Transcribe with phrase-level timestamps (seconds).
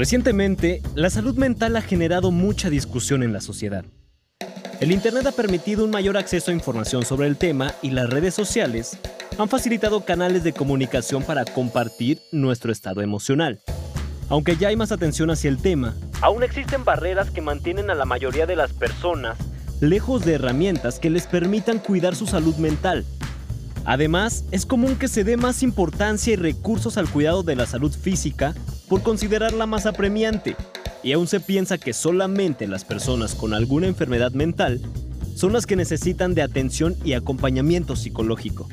[0.00, 3.84] Recientemente, la salud mental ha generado mucha discusión en la sociedad.
[4.80, 8.32] El Internet ha permitido un mayor acceso a información sobre el tema y las redes
[8.32, 8.98] sociales
[9.38, 13.60] han facilitado canales de comunicación para compartir nuestro estado emocional.
[14.30, 18.06] Aunque ya hay más atención hacia el tema, aún existen barreras que mantienen a la
[18.06, 19.36] mayoría de las personas
[19.82, 23.04] lejos de herramientas que les permitan cuidar su salud mental.
[23.84, 27.92] Además, es común que se dé más importancia y recursos al cuidado de la salud
[27.92, 28.54] física
[28.90, 30.56] por considerarla más apremiante,
[31.04, 34.80] y aún se piensa que solamente las personas con alguna enfermedad mental
[35.36, 38.68] son las que necesitan de atención y acompañamiento psicológico.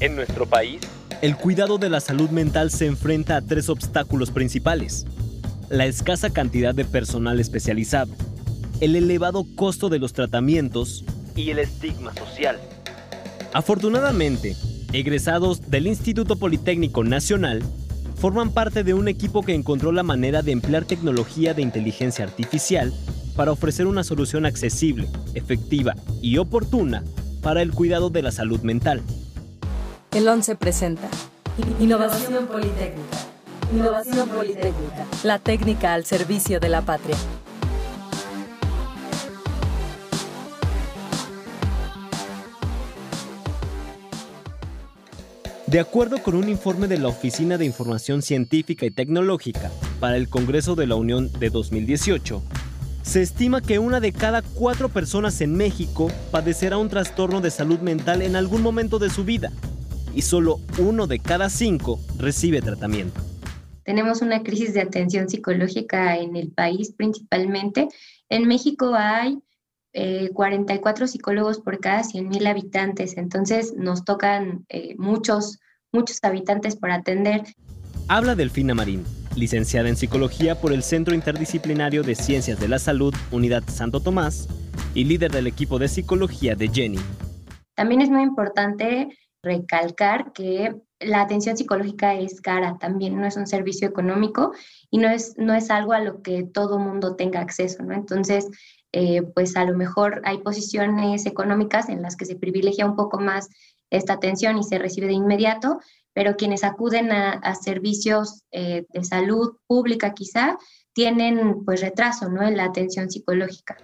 [0.00, 0.80] En nuestro país,
[1.20, 5.06] el cuidado de la salud mental se enfrenta a tres obstáculos principales.
[5.68, 8.12] La escasa cantidad de personal especializado,
[8.80, 11.04] el elevado costo de los tratamientos
[11.36, 12.58] y el estigma social.
[13.52, 14.56] Afortunadamente,
[14.94, 17.62] egresados del Instituto Politécnico Nacional
[18.20, 22.92] forman parte de un equipo que encontró la manera de emplear tecnología de inteligencia artificial
[23.34, 27.02] para ofrecer una solución accesible, efectiva y oportuna
[27.42, 29.02] para el cuidado de la salud mental.
[30.12, 31.08] El 11 presenta
[31.80, 33.16] Innovación Politécnica.
[33.74, 35.06] Innovación Politécnica.
[35.22, 37.16] La técnica al servicio de la patria.
[45.70, 50.28] De acuerdo con un informe de la Oficina de Información Científica y Tecnológica para el
[50.28, 52.42] Congreso de la Unión de 2018,
[53.02, 57.78] se estima que una de cada cuatro personas en México padecerá un trastorno de salud
[57.78, 59.52] mental en algún momento de su vida
[60.12, 63.20] y solo uno de cada cinco recibe tratamiento.
[63.84, 67.86] Tenemos una crisis de atención psicológica en el país principalmente.
[68.28, 69.38] En México hay
[69.92, 75.58] 44 eh, psicólogos por cada 100.000 habitantes, entonces nos tocan eh, muchos,
[75.92, 77.42] muchos habitantes por atender.
[78.08, 79.04] Habla Delfina Marín,
[79.36, 84.48] licenciada en Psicología por el Centro Interdisciplinario de Ciencias de la Salud, Unidad Santo Tomás,
[84.94, 86.98] y líder del equipo de psicología de Jenny.
[87.74, 89.08] También es muy importante
[89.42, 94.52] recalcar que la atención psicológica es cara también, no es un servicio económico
[94.90, 97.94] y no es, no es algo a lo que todo mundo tenga acceso, ¿no?
[97.94, 98.48] Entonces,
[98.92, 103.18] eh, pues a lo mejor hay posiciones económicas en las que se privilegia un poco
[103.18, 103.48] más
[103.90, 105.80] esta atención y se recibe de inmediato,
[106.12, 110.58] pero quienes acuden a, servicios eh, de salud pública quizá
[110.92, 112.42] tienen pues retraso ¿no?
[112.42, 113.76] en la atención psicológica.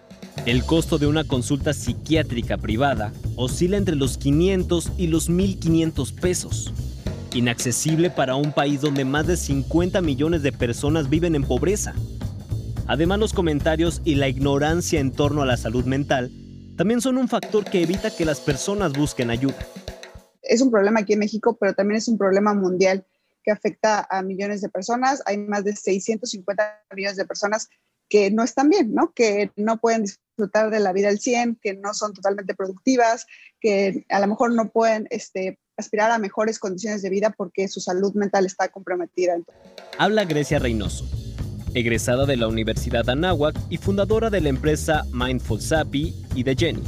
[0.45, 6.73] El costo de una consulta psiquiátrica privada oscila entre los 500 y los 1.500 pesos.
[7.33, 11.95] Inaccesible para un país donde más de 50 millones de personas viven en pobreza.
[12.89, 16.31] Además, los comentarios y la ignorancia en torno a la salud mental
[16.77, 19.57] también son un factor que evita que las personas busquen ayuda.
[20.43, 23.05] Es un problema aquí en México, pero también es un problema mundial
[23.43, 25.23] que afecta a millones de personas.
[25.27, 27.69] Hay más de 650 millones de personas
[28.09, 29.13] que no están bien, ¿no?
[29.13, 33.27] Que no pueden disfrutar de la vida al 100, que no son totalmente productivas,
[33.61, 37.81] que a lo mejor no pueden este, aspirar a mejores condiciones de vida porque su
[37.81, 39.37] salud mental está comprometida.
[39.99, 41.09] Habla Grecia Reynoso,
[41.77, 46.83] egresada de la Universidad Anáhuac y fundadora de la empresa Mindful Sapi y de Jenny.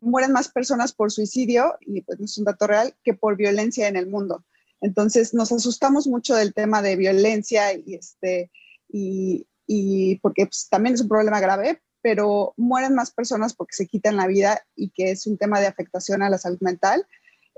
[0.00, 3.96] Mueren más personas por suicidio, y pues es un dato real, que por violencia en
[3.96, 4.44] el mundo.
[4.80, 8.50] Entonces nos asustamos mucho del tema de violencia y, este,
[8.88, 13.86] y, y porque pues, también es un problema grave, pero mueren más personas porque se
[13.86, 17.06] quitan la vida y que es un tema de afectación a la salud mental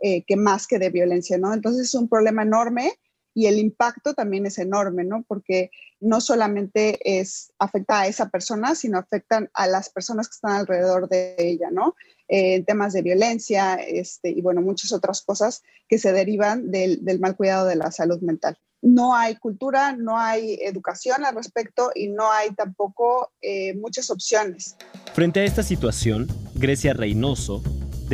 [0.03, 1.55] eh, que más que de violencia, ¿no?
[1.55, 2.93] Entonces es un problema enorme
[3.35, 5.25] y el impacto también es enorme, ¿no?
[5.27, 10.53] Porque no solamente es, afecta a esa persona, sino afectan a las personas que están
[10.53, 11.97] alrededor de ella, ¿no?
[12.29, 17.01] Eh, en temas de violencia este, y, bueno, muchas otras cosas que se derivan del,
[17.21, 18.57] mal cuidado de la salud mental.
[18.81, 24.77] No hay cultura, no hay educación al respecto y no hay tampoco eh, muchas opciones.
[25.15, 27.63] Frente a esta situación, Grecia Reynoso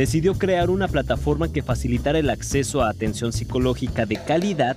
[0.01, 4.75] decidió crear una plataforma que facilitara el acceso a atención psicológica de calidad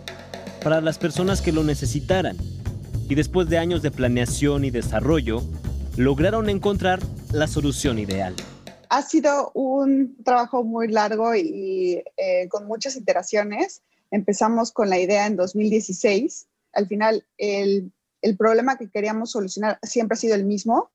[0.62, 2.36] para las personas que lo necesitaran.
[3.08, 5.42] Y después de años de planeación y desarrollo,
[5.96, 7.00] lograron encontrar
[7.32, 8.34] la solución ideal.
[8.90, 13.80] Ha sido un trabajo muy largo y eh, con muchas iteraciones.
[14.10, 16.48] Empezamos con la idea en 2016.
[16.74, 20.90] Al final, el, el problema que queríamos solucionar siempre ha sido el mismo,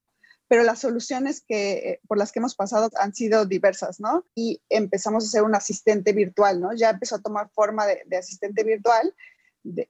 [0.49, 4.25] pero las soluciones que, eh, por las que hemos pasado han sido diversas, ¿no?
[4.35, 6.75] Y empezamos a hacer un asistente virtual, ¿no?
[6.75, 9.13] Ya empezó a tomar forma de, de asistente virtual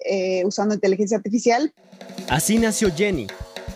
[0.06, 1.74] eh, usando inteligencia artificial.
[2.28, 3.28] Así nació Jenny,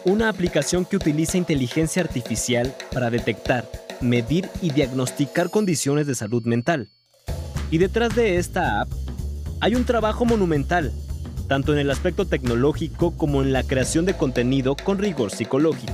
[0.05, 3.69] una aplicación que utiliza inteligencia artificial para detectar,
[4.01, 6.89] medir y diagnosticar condiciones de salud mental.
[7.71, 8.89] Y detrás de esta app
[9.61, 10.91] hay un trabajo monumental,
[11.47, 15.93] tanto en el aspecto tecnológico como en la creación de contenido con rigor psicológico.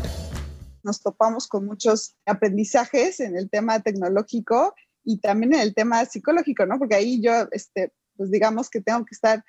[0.84, 4.74] Nos topamos con muchos aprendizajes en el tema tecnológico
[5.04, 6.78] y también en el tema psicológico, ¿no?
[6.78, 9.44] Porque ahí yo, este, pues digamos que tengo que estar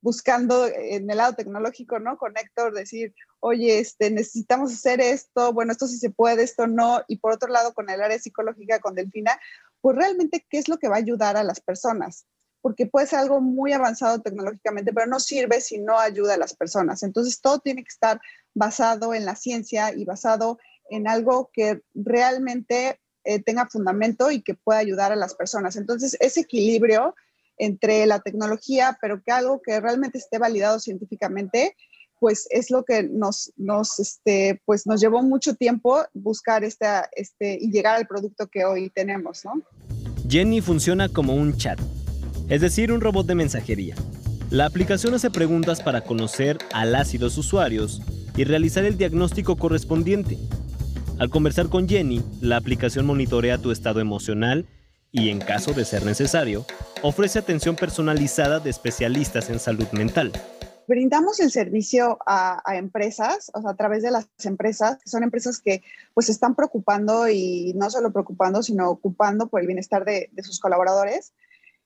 [0.00, 2.16] buscando en el lado tecnológico, ¿no?
[2.16, 7.02] Con Héctor, decir, oye, este, necesitamos hacer esto, bueno, esto sí se puede, esto no,
[7.08, 9.38] y por otro lado, con el área psicológica, con Delfina,
[9.80, 12.26] pues realmente, ¿qué es lo que va a ayudar a las personas?
[12.60, 16.54] Porque puede ser algo muy avanzado tecnológicamente, pero no sirve si no ayuda a las
[16.54, 17.02] personas.
[17.02, 18.20] Entonces, todo tiene que estar
[18.54, 20.58] basado en la ciencia y basado
[21.06, 25.76] algo que realmente eh, tenga fundamento y que pueda ayudar a las personas.
[25.76, 27.14] Entonces, ese equilibrio
[27.58, 31.74] entre la tecnología, pero que algo que realmente esté validado científicamente,
[32.18, 37.58] pues es lo que nos, nos, este, pues nos llevó mucho tiempo buscar esta, este,
[37.60, 39.62] y llegar al producto que hoy tenemos, ¿no?
[40.28, 41.78] Jenny funciona como un chat,
[42.48, 43.96] es decir, un robot de mensajería.
[44.50, 48.00] La aplicación hace preguntas para conocer a las y los usuarios
[48.36, 50.38] y realizar el diagnóstico correspondiente.
[51.18, 54.66] Al conversar con Jenny, la aplicación monitorea tu estado emocional
[55.10, 56.66] y, en caso de ser necesario,
[57.02, 60.30] ofrece atención personalizada de especialistas en salud mental.
[60.86, 65.58] Brindamos el servicio a, empresas, o sea, a través de las empresas, que son empresas
[65.58, 65.82] que
[66.12, 71.32] pues están preocupando y no solo preocupando, sino ocupando por el bienestar de, sus colaboradores.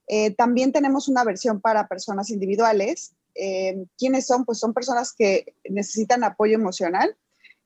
[0.07, 3.13] Eh, también tenemos una versión para personas individuales.
[3.35, 4.43] Eh, ¿Quiénes son?
[4.43, 7.15] Pues son personas que necesitan apoyo emocional,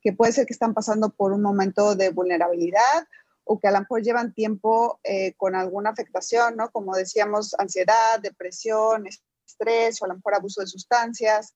[0.05, 3.07] que puede ser que están pasando por un momento de vulnerabilidad
[3.43, 6.69] o que a lo mejor llevan tiempo eh, con alguna afectación, ¿no?
[6.69, 11.55] Como decíamos, ansiedad, depresión, estrés o a lo mejor abuso de sustancias.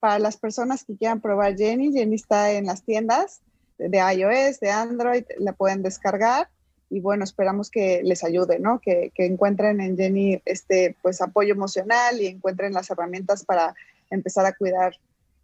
[0.00, 3.40] Para las personas que quieran probar Jenny, Jenny está en las tiendas
[3.78, 6.48] de iOS, de Android, la pueden descargar
[6.90, 8.80] y bueno, esperamos que les ayude, ¿no?
[8.80, 13.76] Que, que, encuentren en Jenny este, pues, apoyo emocional y encuentren las herramientas para
[14.10, 14.96] empezar a cuidar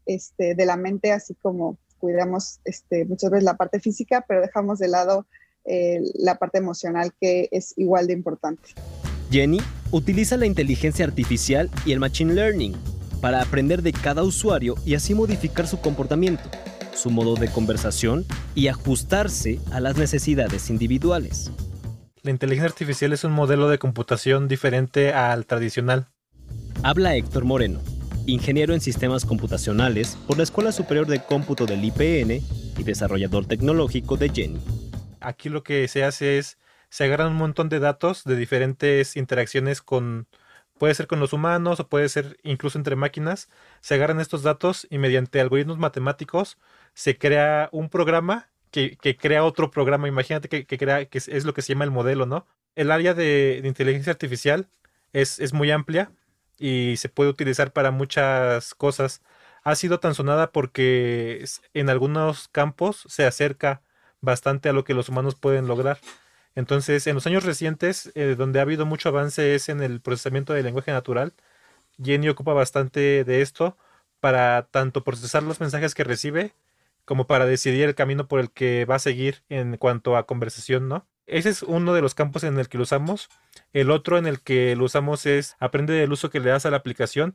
[0.06, 4.80] este, de la mente, así como cuidamos este, muchas veces la parte física, pero dejamos
[4.80, 5.24] de lado
[5.64, 8.70] eh, la parte emocional que es igual de importante.
[9.30, 9.60] Jenny
[9.92, 12.74] utiliza la inteligencia artificial y el machine learning
[13.20, 16.42] para aprender de cada usuario y así modificar su comportamiento,
[16.92, 18.26] su modo de conversación
[18.56, 21.52] y ajustarse a las necesidades individuales.
[22.22, 26.08] La inteligencia artificial es un modelo de computación diferente al tradicional.
[26.82, 27.80] Habla Héctor Moreno,
[28.26, 32.42] ingeniero en sistemas computacionales por la Escuela Superior de Cómputo del IPN
[32.78, 34.60] y desarrollador tecnológico de Jenny.
[35.20, 36.58] Aquí lo que se hace es,
[36.88, 40.28] se agarran un montón de datos de diferentes interacciones con,
[40.78, 43.48] puede ser con los humanos o puede ser incluso entre máquinas,
[43.80, 46.58] se agarran estos datos y mediante algoritmos matemáticos
[46.94, 50.08] se crea un programa que, crea otro programa.
[50.08, 52.46] Imagínate que, crea, que es, lo que se llama el modelo, ¿no?
[52.74, 54.68] El área de, inteligencia artificial
[55.12, 56.10] es, es muy amplia
[56.58, 59.22] y se puede utilizar para muchas cosas.
[59.64, 61.44] Ha sido tan sonada porque
[61.74, 63.82] en algunos campos se acerca
[64.20, 65.98] bastante a lo que los humanos pueden lograr.
[66.54, 70.52] Entonces, en los años recientes, eh, donde ha habido mucho avance es en el procesamiento
[70.52, 71.32] del lenguaje natural.
[72.02, 73.76] Jenny ocupa bastante de esto
[74.20, 76.54] para tanto procesar los mensajes que recibe
[77.04, 80.88] como para decidir el camino por el que va a seguir en cuanto a conversación,
[80.88, 81.06] ¿no?
[81.26, 83.28] Ese es uno de los campos en el que lo usamos.
[83.72, 86.70] El otro en el que lo usamos es aprende del uso que le das a
[86.70, 87.34] la aplicación,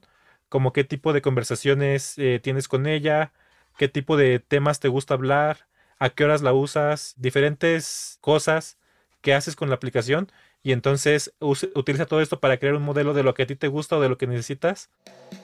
[0.50, 3.32] como qué tipo de conversaciones eh, tienes con ella,
[3.78, 5.68] qué tipo de temas te gusta hablar,
[6.00, 8.78] a qué horas la usas, diferentes cosas
[9.22, 10.32] que haces con la aplicación
[10.64, 13.68] y entonces utiliza todo esto para crear un modelo de lo que a ti te
[13.68, 14.90] gusta o de lo que necesitas.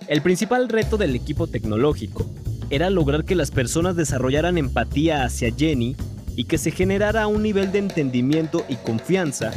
[0.07, 2.29] El principal reto del equipo tecnológico
[2.69, 5.95] era lograr que las personas desarrollaran empatía hacia Jenny
[6.35, 9.51] y que se generara un nivel de entendimiento y confianza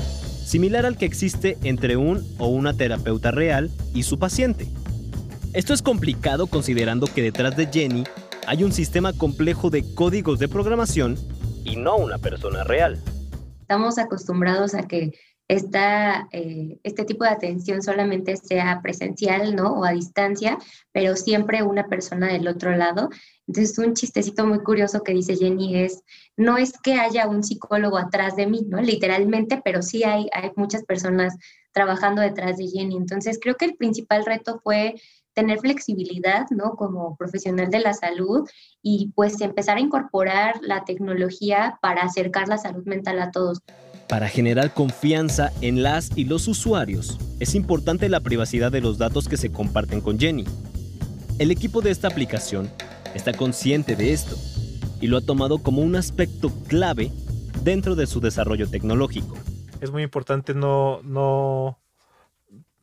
[0.47, 4.69] similar al que existe entre un o una terapeuta real y su paciente.
[5.53, 8.05] Esto es complicado considerando que detrás de Jenny
[8.47, 11.17] hay un sistema complejo de códigos de programación
[11.65, 13.01] y no una persona real.
[13.61, 15.13] Estamos acostumbrados a que
[15.49, 19.73] esta, eh, este tipo de atención solamente sea presencial, ¿no?
[19.73, 20.59] O a distancia,
[20.93, 23.11] pero siempre una persona del otro lado.
[23.47, 26.03] Entonces, un chistecito muy curioso que dice Jenny es,
[26.37, 28.81] no es que haya un psicólogo atrás de mí, ¿no?
[28.81, 31.37] Literalmente, pero sí hay, hay muchas personas
[31.73, 32.97] trabajando detrás de Jenny.
[32.97, 34.97] Entonces, creo que el principal reto fue
[35.37, 36.77] tener flexibilidad, ¿no?
[36.77, 38.49] Como profesional de la salud
[38.83, 43.61] y pues empezar a incorporar la tecnología para acercar la salud mental a todos.
[44.09, 49.29] Para generar confianza en las y los usuarios, es importante la privacidad de los datos
[49.29, 50.47] que se comparten con Jenny.
[51.39, 52.71] El equipo de esta aplicación
[53.17, 54.37] está consciente de esto
[55.01, 57.11] y lo ha tomado como un aspecto clave
[57.63, 59.37] dentro de su desarrollo tecnológico.
[59.81, 61.81] Es muy importante no, no,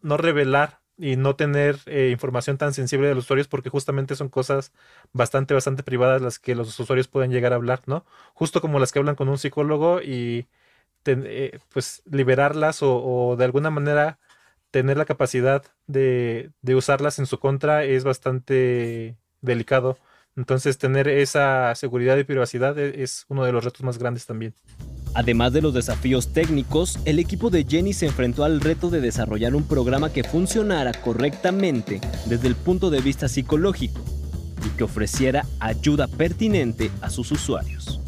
[0.01, 4.29] no revelar y no tener eh, información tan sensible de los usuarios porque justamente son
[4.29, 4.71] cosas
[5.11, 8.05] bastante, bastante privadas las que los usuarios pueden llegar a hablar, ¿no?
[8.33, 10.47] Justo como las que hablan con un psicólogo y
[11.05, 14.19] eh, pues liberarlas o, de alguna manera
[14.71, 19.97] tener la capacidad de, de usarlas en su contra es bastante delicado.
[20.35, 24.55] Entonces tener esa seguridad y privacidad e, es uno de los retos más grandes también.
[25.15, 29.53] Además de los desafíos técnicos, el equipo de Jenny se enfrentó al reto de desarrollar
[29.53, 34.01] un programa que funcionara correctamente desde el punto de vista psicológico
[34.65, 37.99] y que ofreciera ayuda pertinente a sus usuarios.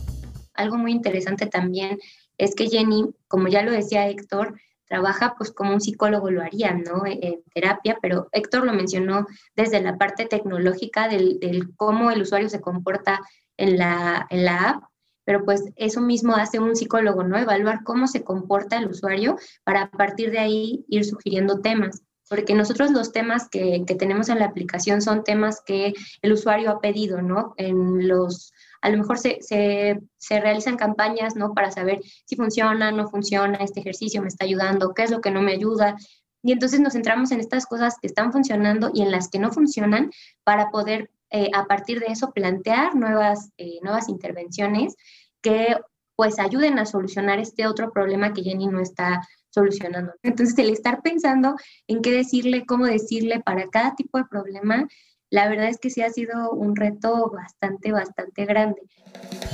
[0.56, 2.00] Algo muy interesante también
[2.38, 4.56] es que Jenny, como ya lo decía Héctor,
[4.88, 7.04] trabaja pues como un psicólogo lo haría, ¿no?
[7.06, 9.26] En terapia, pero Héctor lo mencionó
[9.56, 13.22] desde la parte tecnológica del, del cómo el usuario se comporta
[13.58, 14.84] en la, en la app
[15.26, 17.38] pero pues eso mismo hace un psicólogo, ¿no?
[17.38, 22.04] Evaluar cómo se comporta el usuario para a partir de ahí ir sugiriendo temas.
[22.30, 26.72] Porque nosotros los temas que, que tenemos en la aplicación son temas que el usuario
[26.72, 27.54] ha pedido, ¿no?
[27.58, 31.54] En los, a lo mejor se, se, realizan campañas, ¿no?
[31.54, 35.32] Para saber si funciona, no funciona, este ejercicio me está ayudando, qué es lo que
[35.32, 35.96] no me ayuda.
[36.44, 39.52] Y entonces nos centramos en estas cosas que están funcionando y en las que no
[39.52, 40.12] funcionan
[40.44, 44.96] para poder eh, a partir de eso plantear nuevas, eh, nuevas intervenciones
[45.42, 45.76] que
[46.16, 50.14] pues ayuden a solucionar este otro problema que Jenny no está solucionando.
[50.24, 51.56] Entonces, el estar pensando
[51.88, 54.88] en qué decirle, cómo decirle para cada tipo de problema,
[55.30, 58.82] la verdad es que sí ha sido un reto bastante, bastante grande.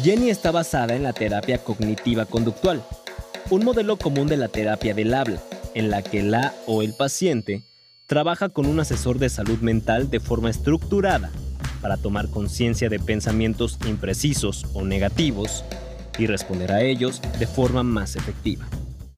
[0.04, 2.84] Jenny está basada en la terapia cognitiva conductual,
[3.50, 5.40] un modelo común de la terapia del habla,
[5.74, 7.64] en la que la o el paciente
[8.08, 11.32] trabaja con un asesor de salud mental de forma estructurada
[11.82, 15.64] para tomar conciencia de pensamientos imprecisos o negativos
[16.18, 18.68] y responder a ellos de forma más efectiva.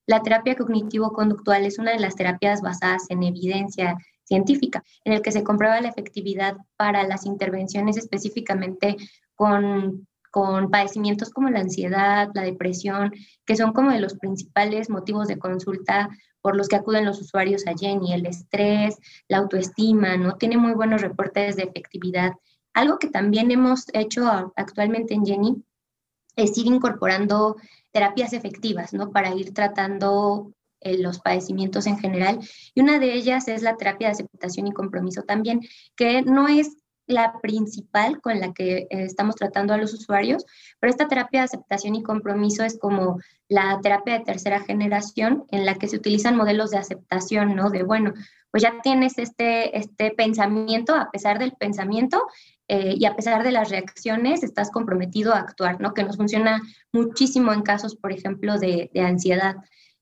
[0.06, 5.32] La terapia cognitivo-conductual es una de las terapias basadas en evidencia científica, en el que
[5.32, 8.98] se comprueba la efectividad para las intervenciones específicamente
[9.36, 13.14] con, con padecimientos como la ansiedad, la depresión,
[13.46, 16.10] que son como de los principales motivos de consulta
[16.42, 18.98] por los que acuden los usuarios a Jenny, el estrés,
[19.30, 20.36] la autoestima, ¿no?
[20.36, 22.34] Tiene muy buenos reportes de efectividad
[22.74, 25.64] algo que también hemos hecho actualmente en Jenny
[26.36, 27.56] es ir incorporando
[27.92, 29.12] terapias efectivas, ¿no?
[29.12, 30.52] Para ir tratando
[30.98, 32.40] los padecimientos en general.
[32.74, 35.62] Y una de ellas es la terapia de aceptación y compromiso también,
[35.96, 40.46] que no es la principal con la que eh, estamos tratando a los usuarios,
[40.80, 45.66] pero esta terapia de aceptación y compromiso es como la terapia de tercera generación en
[45.66, 47.70] la que se utilizan modelos de aceptación, ¿no?
[47.70, 48.14] De, bueno,
[48.52, 52.24] pues ya tienes este, este pensamiento, a pesar del pensamiento,
[52.68, 55.94] eh, y a pesar de las reacciones, estás comprometido a actuar, ¿no?
[55.94, 56.62] Que nos funciona
[56.94, 59.56] muchísimo en casos, por ejemplo, de, ansiedad,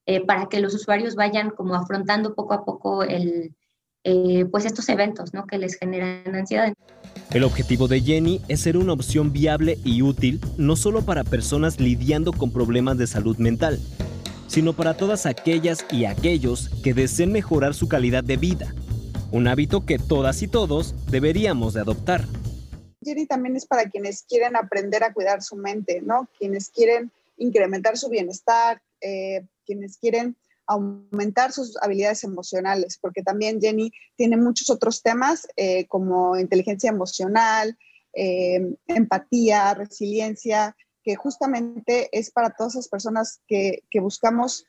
[0.05, 3.53] eh, para que los usuarios vayan como afrontando poco a poco el,
[4.03, 5.45] eh, pues estos eventos, ¿no?
[5.45, 6.73] Que les generan ansiedad.
[7.33, 11.79] El objetivo de Jenny es ser una opción viable y útil, no solo para personas
[11.79, 13.79] lidiando con problemas de salud mental,
[14.47, 18.73] sino para todas aquellas y aquellos que deseen mejorar su calidad de vida,
[19.31, 22.25] un hábito que todas y todos deberíamos de adoptar.
[23.03, 26.27] Jenny también es para quienes quieren aprender a cuidar su mente, ¿no?
[26.37, 33.91] Quienes quieren incrementar su bienestar, eh, quienes quieren aumentar sus habilidades emocionales, porque también Jenny
[34.15, 37.77] tiene muchos otros temas eh, como inteligencia emocional,
[38.13, 44.65] eh, empatía, resiliencia, que justamente es para todas esas personas que, que buscamos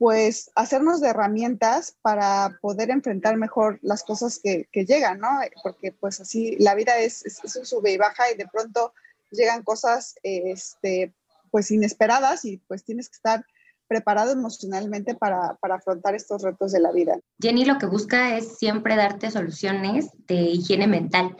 [0.00, 5.28] pues hacernos de herramientas para poder enfrentar mejor las cosas que, llegan, ¿no?
[5.62, 7.22] Porque pues así la vida es,
[7.54, 8.94] un sube y baja y de pronto
[9.30, 11.12] llegan cosas este,
[11.50, 13.44] pues inesperadas y pues tienes que estar
[13.90, 17.18] preparado emocionalmente para, para, afrontar estos retos de la vida.
[17.42, 21.36] Jenny lo que busca es siempre darte soluciones de higiene mental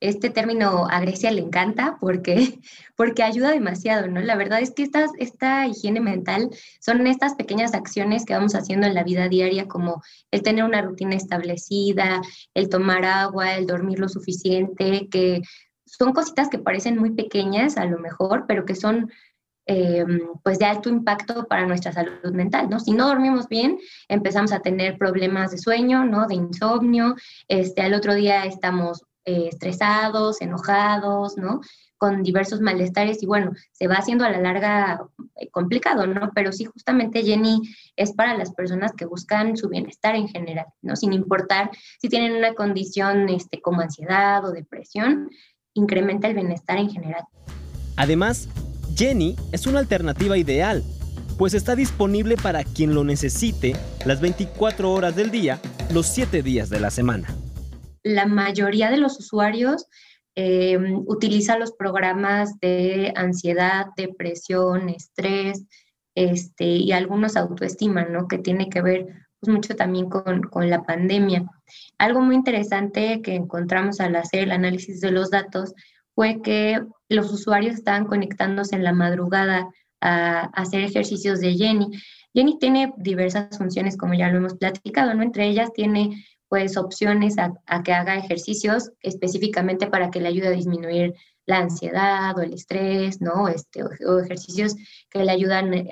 [0.00, 2.58] este término a Grecia le encanta porque,
[2.96, 4.20] porque ayuda demasiado, ¿no?
[4.20, 8.86] La verdad es que estas, esta higiene mental son estas pequeñas acciones que vamos haciendo
[8.86, 12.20] en la vida diaria, como el tener una rutina establecida,
[12.54, 15.42] el tomar agua, el dormir lo suficiente, que
[15.86, 19.10] son cositas que parecen muy pequeñas a lo mejor, pero que son
[19.66, 22.80] em, pues de alto impacto para nuestra salud mental, ¿no?
[22.80, 26.26] Si no dormimos bien, empezamos a tener problemas de sueño, ¿no?
[26.26, 27.16] De insomnio,
[27.48, 31.60] este, al otro día estamos eh, estresados, enojados, ¿no?
[31.98, 35.00] Con diversos malestares y bueno, se va haciendo a la larga
[35.34, 36.30] eh, complicado, ¿no?
[36.32, 37.60] Pero sí, justamente Jenny
[37.96, 40.94] es para las personas que buscan su bienestar en general, ¿no?
[40.94, 45.28] Sin importar si tienen una condición este, como ansiedad o depresión,
[45.74, 47.24] incrementa el bienestar en general.
[47.96, 48.48] Además,
[48.96, 50.82] Jenny es una alternativa ideal
[51.38, 53.74] pues está disponible para quien lo necesite
[54.04, 55.60] las 24 horas del día,
[55.92, 57.28] los 7 días de la semana.
[58.02, 59.86] La mayoría de los usuarios
[60.34, 65.64] eh, utiliza los programas de ansiedad, depresión, estrés,
[66.14, 68.28] este, y algunos autoestima, ¿no?
[68.28, 69.06] Que tiene que ver
[69.40, 71.44] pues, mucho también con, con, la pandemia.
[71.98, 75.74] Algo muy interesante que encontramos al hacer el análisis de los datos
[76.16, 76.80] fue que
[77.10, 79.68] los usuarios estaban conectándose en la madrugada
[80.00, 81.90] a, hacer ejercicios de Jenny.
[82.34, 85.22] Jenny tiene diversas funciones, como ya lo hemos platicado, ¿no?
[85.22, 90.52] Entre ellas tiene pues opciones a, que haga ejercicios específicamente para que le ayude a
[90.52, 93.48] disminuir la ansiedad o el estrés, ¿no?
[93.48, 94.74] Este, o, ejercicios
[95.10, 95.88] que le, ayudan, eh,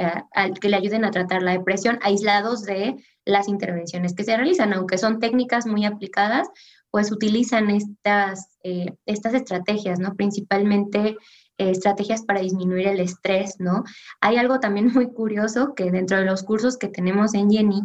[0.60, 4.96] que le ayuden a tratar la depresión aislados de las intervenciones que se realizan, aunque
[4.96, 6.48] son técnicas muy aplicadas,
[6.94, 10.14] pues utilizan estas, eh, estas estrategias, ¿no?
[10.14, 11.16] Principalmente
[11.58, 13.82] eh, estrategias para disminuir el estrés, ¿no?
[14.20, 17.82] Hay algo también muy curioso que dentro de los cursos que tenemos en Jenny,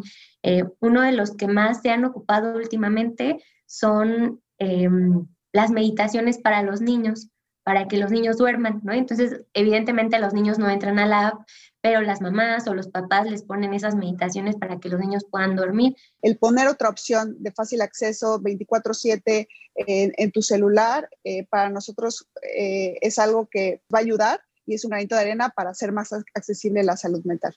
[0.79, 6.79] uno de los que más se han ocupado últimamente son em, las meditaciones para los
[6.79, 7.29] niños
[7.69, 8.93] para que los niños duerman, ¿no?
[8.93, 11.41] Entonces, evidentemente los niños no entran a la app,
[11.81, 15.55] pero las mamás o los papás les ponen esas meditaciones para que los niños puedan
[15.55, 15.95] dormir.
[16.23, 22.95] El poner otra opción de fácil acceso 24/7 en, tu celular, eh, para nosotros eh,
[23.01, 26.11] es algo que va a ayudar y es un granito de arena para hacer más
[26.33, 27.55] accesible la salud mental.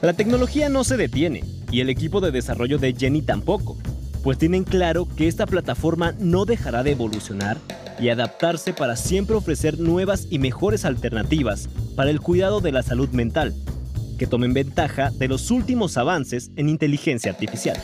[0.00, 3.76] La tecnología no se detiene y el equipo de desarrollo de Jenny tampoco,
[4.22, 7.58] pues tienen claro que esta plataforma no dejará de evolucionar
[7.98, 13.08] y adaptarse para siempre ofrecer nuevas y mejores alternativas para el cuidado de la salud
[13.10, 13.54] mental,
[14.18, 17.82] que tomen ventaja de los últimos avances en inteligencia artificial.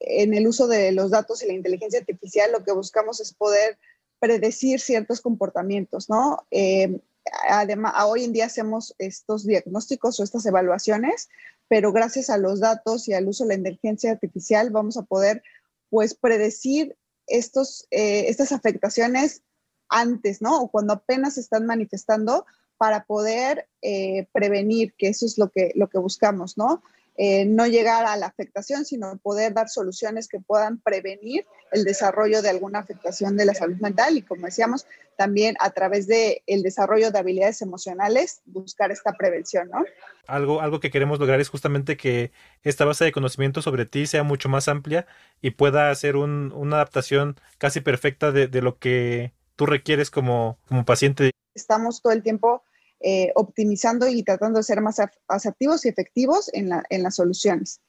[0.00, 3.78] En el uso de los datos y la inteligencia artificial lo que buscamos es poder
[4.20, 6.46] predecir ciertos comportamientos, ¿no?
[6.50, 7.00] Eh,
[7.48, 11.28] además, hoy en día hacemos estos diagnósticos o estas evaluaciones,
[11.68, 15.42] pero gracias a los datos y al uso de la inteligencia artificial vamos a poder
[15.90, 16.96] pues predecir
[17.28, 19.42] estos, eh, estas afectaciones
[19.88, 20.60] antes, ¿no?
[20.60, 25.72] O cuando apenas se están manifestando para poder eh, prevenir, que eso es lo que,
[25.74, 26.82] lo que buscamos, ¿no?
[27.20, 32.42] Eh, no llegar a la afectación, sino poder dar soluciones que puedan prevenir el desarrollo
[32.42, 36.62] de alguna afectación de la salud mental y como decíamos, también a través del el
[36.62, 39.84] desarrollo de habilidades emocionales, buscar esta prevención, ¿no?
[40.28, 42.30] Algo, algo que queremos lograr es justamente que
[42.62, 45.08] esta base de conocimiento sobre ti sea mucho más amplia
[45.42, 50.56] y pueda hacer un, una adaptación casi perfecta de, de, lo que tú requieres como,
[50.68, 51.32] como paciente.
[51.52, 52.62] Estamos todo el tiempo
[53.00, 57.80] eh, optimizando y tratando de ser más asertivos y efectivos en, las soluciones.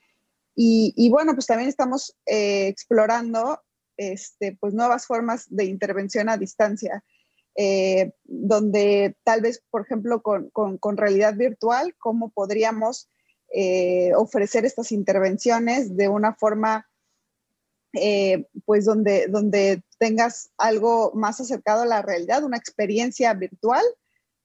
[0.56, 3.60] Y, bueno, pues también estamos eh, explorando
[3.98, 7.04] este, pues nuevas formas de intervención a distancia,
[7.56, 13.10] eh, donde tal vez, por ejemplo, con, realidad virtual, cómo podríamos
[14.16, 16.88] ofrecer estas intervenciones de una forma
[18.66, 23.84] pues donde, donde tengas algo más acercado a la realidad, una experiencia virtual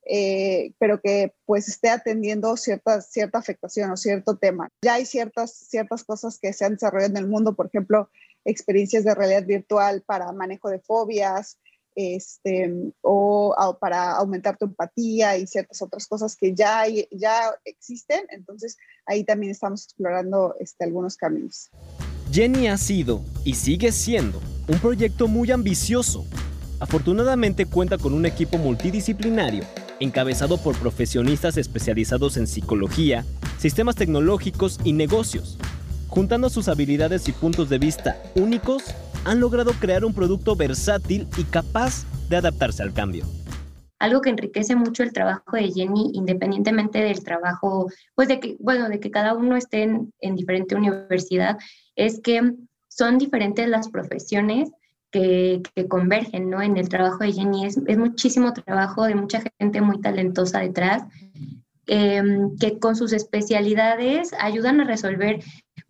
[0.06, 4.68] eh, pero que pues esté atendiendo cierta, cierta afectación o cierto tema.
[4.82, 8.10] Ya hay ciertas, ciertas cosas que se han desarrollado en el mundo, por ejemplo,
[8.44, 11.58] experiencias de realidad virtual para manejo de fobias,
[11.94, 18.26] este, o, para aumentar tu empatía y ciertas otras cosas que ya, ya existen.
[18.30, 21.70] Entonces ahí también estamos explorando este, algunos caminos.
[22.30, 26.26] Jenny ha sido y sigue siendo un proyecto muy ambicioso.
[26.80, 29.64] Afortunadamente cuenta con un equipo multidisciplinario
[30.04, 33.24] encabezado por profesionistas especializados en psicología,
[33.58, 35.58] sistemas tecnológicos y negocios.
[36.08, 41.44] Juntando sus habilidades y puntos de vista únicos, han logrado crear un producto versátil y
[41.44, 43.24] capaz de adaptarse al cambio.
[43.98, 48.88] Algo que enriquece mucho el trabajo de Jenny, independientemente del trabajo, pues de que, bueno,
[48.88, 51.58] de que cada uno esté en, en diferente universidad,
[51.96, 52.52] es que
[52.88, 54.70] son diferentes las profesiones
[55.14, 56.60] que, convergen ¿no?
[56.60, 57.66] en el trabajo de Jenny.
[57.66, 61.04] Es, muchísimo trabajo de mucha gente muy talentosa detrás,
[61.86, 65.40] em, que con sus especialidades ayudan a resolver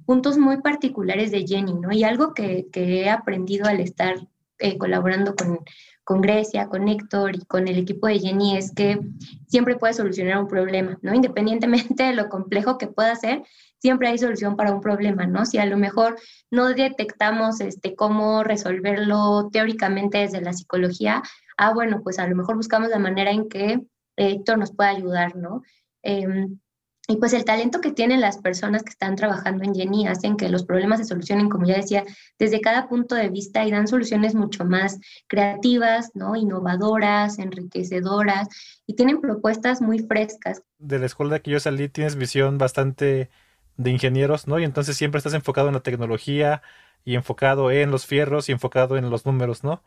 [0.04, 1.90] puntos muy particulares de Jenny, ¿no?
[1.92, 4.16] Y algo que, que he aprendido al estar
[4.58, 5.60] eh, colaborando con,
[6.04, 9.00] con Grecia, con Héctor y con el equipo de Jenny es que
[9.48, 11.14] siempre puede solucionar un problema, ¿no?
[11.14, 13.42] Independientemente de lo complejo que pueda ser,
[13.78, 15.44] siempre hay solución para un problema, ¿no?
[15.44, 16.16] Si a lo mejor
[16.50, 21.22] no detectamos este, cómo resolverlo teóricamente desde la psicología,
[21.56, 23.80] ah, bueno, pues a lo mejor buscamos la manera en que
[24.16, 25.62] Héctor nos pueda ayudar, ¿no?
[26.02, 26.58] Em,
[27.06, 30.48] y pues el talento que tienen las personas que están trabajando en Jenny hacen que
[30.48, 32.04] los problemas se solucionen, como ya decía,
[32.38, 36.34] desde cada punto de vista y dan soluciones mucho más creativas, ¿no?
[36.34, 38.48] innovadoras, enriquecedoras
[38.86, 40.62] y tienen propuestas muy frescas.
[40.78, 43.28] De la escuela que yo salí tienes visión bastante
[43.76, 44.58] de ingenieros, ¿no?
[44.58, 46.62] Y entonces siempre estás enfocado en la tecnología
[47.04, 49.82] y enfocado en los fierros y enfocado en los números, ¿no?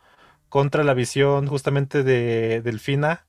[0.49, 3.26] Contra la visión justamente de Delfina,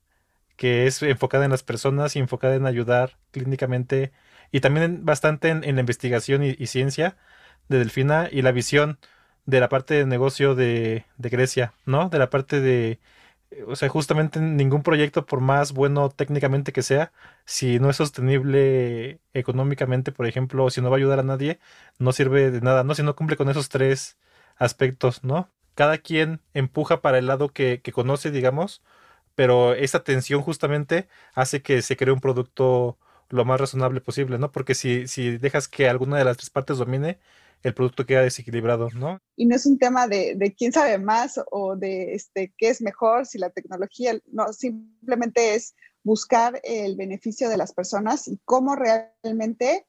[0.59, 4.13] que es enfocada en las personas y enfocada en ayudar clínicamente
[4.53, 7.17] y también bastante en, la investigación y, ciencia
[7.69, 8.99] de Delfina y la visión
[9.47, 12.09] de la parte de negocio de, Grecia, ¿no?
[12.11, 13.01] De la parte de,
[13.67, 17.13] o sea, justamente ningún proyecto, por más bueno técnicamente que sea,
[17.45, 21.61] si no es sostenible económicamente, por ejemplo, si no va a ayudar a nadie,
[21.99, 22.95] no sirve de nada, ¿no?
[22.95, 24.19] Si no cumple con esos tres
[24.57, 25.51] aspectos, ¿no?
[25.75, 28.83] Cada quien empuja para el lado que conoce, digamos,
[29.39, 32.99] pero esa tensión justamente hace que se cree un producto
[33.29, 34.51] lo más razonable posible, ¿no?
[34.51, 37.21] Porque si, si dejas que alguna de las tres partes domine,
[37.63, 39.21] el producto queda desequilibrado, ¿no?
[39.37, 42.83] Y no es un tema de, de, quién sabe más o de este, qué es
[42.83, 48.75] mejor, si la tecnología, no, simplemente es buscar el beneficio de las personas y cómo
[48.75, 49.87] realmente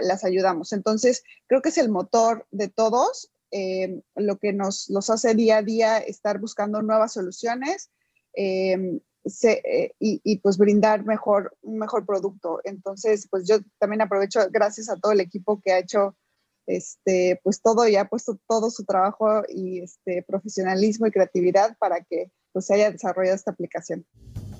[0.00, 0.72] las ayudamos.
[0.72, 5.58] Entonces, creo que es el motor de todos, eh, lo que nos los hace día
[5.58, 7.90] a día estar buscando nuevas soluciones,
[8.34, 9.00] Em,
[9.42, 12.60] eh, y, pues brindar mejor, un mejor producto.
[12.64, 16.16] Entonces, pues yo también aprovecho, gracias a todo el equipo que ha hecho
[16.66, 22.00] este, pues todo y ha puesto todo su trabajo y este, profesionalismo y creatividad para
[22.02, 24.06] que pues, se haya desarrollado esta aplicación.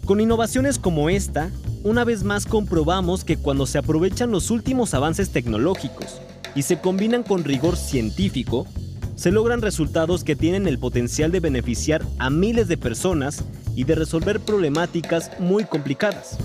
[0.06, 1.50] Con innovaciones como esta,
[1.84, 6.20] una vez más comprobamos que cuando se aprovechan los últimos avances tecnológicos
[6.54, 8.66] y se combinan con rigor científico,
[9.14, 13.94] se logran resultados que tienen el potencial de beneficiar a miles de personas y de
[13.94, 16.38] resolver problemáticas muy complicadas.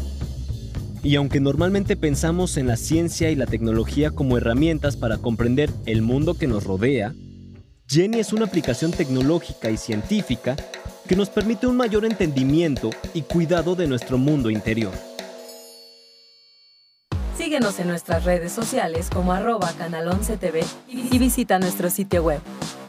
[1.03, 6.01] Y aunque normalmente pensamos en la ciencia y la tecnología como herramientas para comprender el
[6.01, 7.13] mundo que nos rodea,
[7.87, 10.55] Jenny es una aplicación tecnológica y científica
[11.07, 15.14] que nos permite un mayor entendimiento y cuidado de nuestro mundo interior.
[17.37, 22.39] Síguenos en nuestras redes sociales como arroba canal 11 TV y visita nuestro sitio web